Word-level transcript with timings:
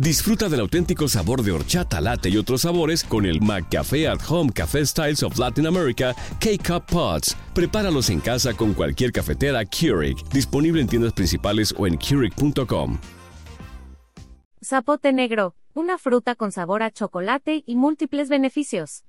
Disfruta 0.00 0.48
del 0.48 0.60
auténtico 0.60 1.08
sabor 1.08 1.42
de 1.42 1.52
horchata, 1.52 2.00
latte 2.00 2.30
y 2.30 2.38
otros 2.38 2.62
sabores 2.62 3.04
con 3.04 3.26
el 3.26 3.42
McCafé 3.42 4.08
at 4.08 4.20
Home 4.30 4.50
Café 4.50 4.86
Styles 4.86 5.22
of 5.22 5.38
Latin 5.38 5.66
America 5.66 6.14
K-Cup 6.40 6.86
Pods. 6.86 7.36
Prepáralos 7.54 8.08
en 8.08 8.20
casa 8.20 8.54
con 8.54 8.72
cualquier 8.72 9.12
cafetera 9.12 9.62
Keurig, 9.66 10.16
disponible 10.32 10.80
en 10.80 10.88
tiendas 10.88 11.12
principales 11.12 11.74
o 11.76 11.86
en 11.86 11.98
Keurig.com. 11.98 12.98
Zapote 14.64 15.12
negro, 15.12 15.54
una 15.74 15.98
fruta 15.98 16.34
con 16.34 16.50
sabor 16.50 16.82
a 16.82 16.90
chocolate 16.90 17.62
y 17.66 17.76
múltiples 17.76 18.30
beneficios. 18.30 19.04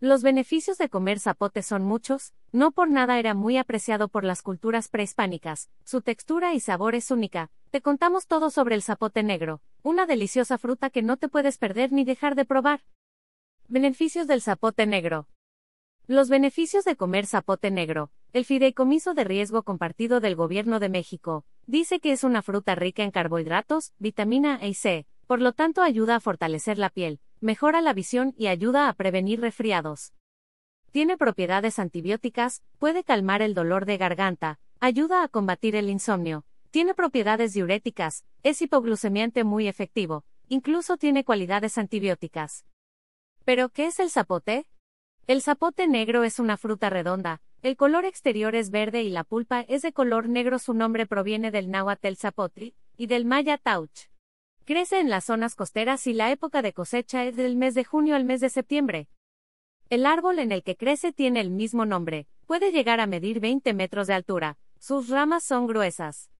Los 0.00 0.22
beneficios 0.22 0.76
de 0.76 0.90
comer 0.90 1.18
zapote 1.18 1.62
son 1.62 1.82
muchos, 1.82 2.34
no 2.52 2.70
por 2.70 2.90
nada 2.90 3.18
era 3.18 3.32
muy 3.32 3.56
apreciado 3.56 4.08
por 4.08 4.24
las 4.24 4.42
culturas 4.42 4.88
prehispánicas, 4.88 5.70
su 5.84 6.02
textura 6.02 6.52
y 6.52 6.60
sabor 6.60 6.94
es 6.94 7.10
única. 7.10 7.50
Te 7.70 7.80
contamos 7.80 8.26
todo 8.26 8.50
sobre 8.50 8.74
el 8.74 8.82
zapote 8.82 9.22
negro, 9.22 9.62
una 9.82 10.04
deliciosa 10.04 10.58
fruta 10.58 10.90
que 10.90 11.00
no 11.00 11.16
te 11.16 11.30
puedes 11.30 11.56
perder 11.56 11.92
ni 11.92 12.04
dejar 12.04 12.34
de 12.34 12.44
probar. 12.44 12.82
Beneficios 13.68 14.26
del 14.26 14.42
zapote 14.42 14.84
negro. 14.84 15.28
Los 16.06 16.28
beneficios 16.28 16.84
de 16.84 16.96
comer 16.96 17.24
zapote 17.24 17.70
negro. 17.70 18.10
El 18.34 18.44
Fideicomiso 18.44 19.14
de 19.14 19.24
Riesgo 19.24 19.62
Compartido 19.62 20.20
del 20.20 20.36
Gobierno 20.36 20.78
de 20.78 20.90
México 20.90 21.46
dice 21.66 22.00
que 22.00 22.12
es 22.12 22.22
una 22.22 22.42
fruta 22.42 22.74
rica 22.74 23.02
en 23.02 23.10
carbohidratos, 23.10 23.94
vitamina 23.98 24.58
E 24.60 24.68
y 24.68 24.74
C, 24.74 25.06
por 25.26 25.40
lo 25.40 25.54
tanto 25.54 25.80
ayuda 25.80 26.16
a 26.16 26.20
fortalecer 26.20 26.76
la 26.76 26.90
piel, 26.90 27.18
mejora 27.40 27.80
la 27.80 27.92
visión 27.92 28.34
y 28.36 28.46
ayuda 28.46 28.88
a 28.88 28.92
prevenir 28.92 29.40
resfriados. 29.40 30.12
Tiene 30.90 31.16
propiedades 31.16 31.78
antibióticas, 31.78 32.62
puede 32.78 33.04
calmar 33.04 33.42
el 33.42 33.54
dolor 33.54 33.86
de 33.86 33.98
garganta, 33.98 34.58
ayuda 34.80 35.22
a 35.22 35.28
combatir 35.28 35.76
el 35.76 35.90
insomnio, 35.90 36.44
tiene 36.70 36.94
propiedades 36.94 37.52
diuréticas, 37.52 38.24
es 38.42 38.62
hipoglucemiante 38.62 39.44
muy 39.44 39.68
efectivo, 39.68 40.24
incluso 40.48 40.96
tiene 40.96 41.24
cualidades 41.24 41.78
antibióticas. 41.78 42.64
¿Pero 43.44 43.68
qué 43.68 43.86
es 43.86 44.00
el 44.00 44.10
zapote? 44.10 44.66
El 45.26 45.42
zapote 45.42 45.86
negro 45.86 46.24
es 46.24 46.38
una 46.38 46.56
fruta 46.56 46.90
redonda, 46.90 47.40
el 47.62 47.76
color 47.76 48.04
exterior 48.04 48.54
es 48.54 48.70
verde 48.70 49.02
y 49.02 49.08
la 49.08 49.24
pulpa 49.24 49.62
es 49.62 49.82
de 49.82 49.92
color 49.92 50.28
negro. 50.28 50.58
Su 50.60 50.72
nombre 50.72 51.06
proviene 51.06 51.50
del 51.50 51.68
náhuatl 51.68 52.14
zapotri 52.14 52.76
y 52.96 53.08
del 53.08 53.24
maya 53.24 53.58
tauch. 53.58 54.08
Crece 54.66 54.98
en 54.98 55.10
las 55.10 55.26
zonas 55.26 55.54
costeras 55.54 56.08
y 56.08 56.12
la 56.12 56.32
época 56.32 56.60
de 56.60 56.72
cosecha 56.72 57.24
es 57.24 57.36
del 57.36 57.54
mes 57.54 57.74
de 57.74 57.84
junio 57.84 58.16
al 58.16 58.24
mes 58.24 58.40
de 58.40 58.50
septiembre. 58.50 59.08
El 59.90 60.04
árbol 60.04 60.40
en 60.40 60.50
el 60.50 60.64
que 60.64 60.76
crece 60.76 61.12
tiene 61.12 61.40
el 61.40 61.50
mismo 61.50 61.86
nombre, 61.86 62.26
puede 62.46 62.72
llegar 62.72 62.98
a 62.98 63.06
medir 63.06 63.38
20 63.38 63.74
metros 63.74 64.08
de 64.08 64.14
altura, 64.14 64.58
sus 64.80 65.08
ramas 65.08 65.44
son 65.44 65.68
gruesas. 65.68 66.32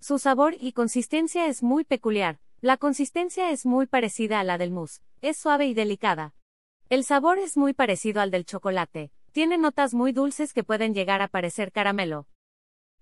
Su 0.00 0.18
sabor 0.18 0.56
y 0.60 0.72
consistencia 0.72 1.46
es 1.46 1.62
muy 1.62 1.84
peculiar, 1.84 2.40
la 2.60 2.76
consistencia 2.76 3.52
es 3.52 3.66
muy 3.66 3.86
parecida 3.86 4.40
a 4.40 4.44
la 4.44 4.58
del 4.58 4.72
mousse, 4.72 5.00
es 5.22 5.36
suave 5.36 5.66
y 5.66 5.74
delicada. 5.74 6.34
El 6.88 7.04
sabor 7.04 7.38
es 7.38 7.56
muy 7.56 7.72
parecido 7.72 8.20
al 8.20 8.32
del 8.32 8.46
chocolate, 8.46 9.12
tiene 9.30 9.58
notas 9.58 9.94
muy 9.94 10.10
dulces 10.10 10.54
que 10.54 10.64
pueden 10.64 10.92
llegar 10.92 11.22
a 11.22 11.28
parecer 11.28 11.70
caramelo. 11.70 12.26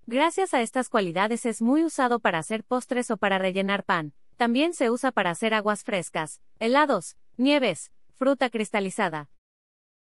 Gracias 0.05 0.53
a 0.53 0.61
estas 0.61 0.89
cualidades 0.89 1.47
es 1.47 1.63
muy 1.63 1.83
usado 1.83 2.19
para 2.19 2.37
hacer 2.37 2.63
postres 2.63 3.09
o 3.09 3.17
para 3.17 3.39
rellenar 3.39 3.83
pan, 3.83 4.13
también 4.37 4.73
se 4.73 4.89
usa 4.89 5.11
para 5.11 5.31
hacer 5.31 5.53
aguas 5.53 5.83
frescas, 5.83 6.41
helados, 6.59 7.17
nieves, 7.37 7.91
fruta 8.13 8.49
cristalizada. 8.49 9.29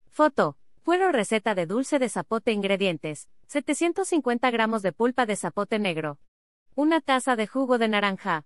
Foto. 0.08 0.56
Fuero 0.82 1.12
receta 1.12 1.54
de 1.54 1.66
dulce 1.66 2.00
de 2.00 2.08
zapote 2.08 2.50
ingredientes. 2.50 3.28
750 3.46 4.50
gramos 4.50 4.82
de 4.82 4.92
pulpa 4.92 5.26
de 5.26 5.36
zapote 5.36 5.78
negro. 5.78 6.18
Una 6.74 7.00
taza 7.00 7.36
de 7.36 7.46
jugo 7.46 7.78
de 7.78 7.86
naranja. 7.86 8.44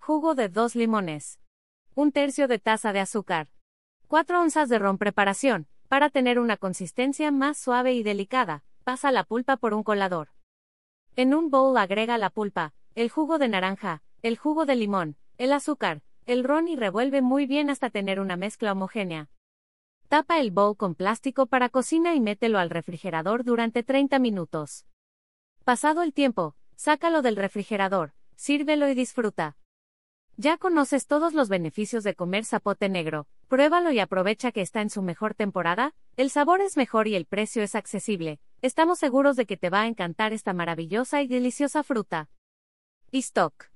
Jugo 0.00 0.34
de 0.34 0.48
dos 0.48 0.74
limones. 0.74 1.38
Un 1.94 2.10
tercio 2.10 2.48
de 2.48 2.58
taza 2.58 2.92
de 2.92 2.98
azúcar. 2.98 3.48
4 4.08 4.40
onzas 4.40 4.68
de 4.68 4.80
ron 4.80 4.98
preparación. 4.98 5.68
Para 5.86 6.10
tener 6.10 6.40
una 6.40 6.56
consistencia 6.56 7.30
más 7.30 7.58
suave 7.58 7.92
y 7.92 8.02
delicada, 8.02 8.64
pasa 8.82 9.12
la 9.12 9.22
pulpa 9.22 9.56
por 9.56 9.72
un 9.72 9.84
colador. 9.84 10.30
En 11.14 11.32
un 11.32 11.48
bowl 11.48 11.76
agrega 11.78 12.18
la 12.18 12.30
pulpa, 12.30 12.74
el 12.94 13.08
jugo 13.08 13.38
de 13.38 13.48
naranja, 13.48 14.02
el 14.22 14.36
jugo 14.36 14.66
de 14.66 14.74
limón, 14.74 15.16
el 15.36 15.52
azúcar, 15.52 16.02
el 16.26 16.44
ron 16.44 16.68
y 16.68 16.76
revuelve 16.76 17.22
muy 17.22 17.46
bien 17.46 17.70
hasta 17.70 17.90
tener 17.90 18.20
una 18.20 18.36
mezcla 18.36 18.72
homogénea. 18.72 19.30
Tapa 20.08 20.40
el 20.40 20.50
bowl 20.50 20.76
con 20.76 20.94
plástico 20.94 21.46
para 21.46 21.68
cocina 21.68 22.14
y 22.14 22.20
mételo 22.20 22.58
al 22.58 22.70
refrigerador 22.70 23.44
durante 23.44 23.82
30 23.82 24.18
minutos. 24.18 24.86
Pasado 25.64 26.02
el 26.02 26.12
tiempo, 26.12 26.56
sácalo 26.76 27.22
del 27.22 27.36
refrigerador, 27.36 28.12
sírvelo 28.34 28.88
y 28.88 28.94
disfruta. 28.94 29.56
Ya 30.36 30.56
conoces 30.56 31.06
todos 31.06 31.34
los 31.34 31.48
beneficios 31.48 32.04
de 32.04 32.14
comer 32.14 32.44
zapote 32.44 32.88
negro, 32.88 33.26
pruébalo 33.48 33.90
y 33.90 33.98
aprovecha 33.98 34.52
que 34.52 34.62
está 34.62 34.80
en 34.80 34.90
su 34.90 35.02
mejor 35.02 35.34
temporada, 35.34 35.94
el 36.16 36.30
sabor 36.30 36.60
es 36.60 36.76
mejor 36.76 37.08
y 37.08 37.14
el 37.14 37.26
precio 37.26 37.62
es 37.62 37.74
accesible, 37.74 38.40
estamos 38.62 38.98
seguros 38.98 39.36
de 39.36 39.46
que 39.46 39.56
te 39.56 39.70
va 39.70 39.82
a 39.82 39.86
encantar 39.86 40.32
esta 40.32 40.52
maravillosa 40.52 41.22
y 41.22 41.28
deliciosa 41.28 41.82
fruta. 41.82 42.30
Y 43.10 43.18
stock. 43.18 43.68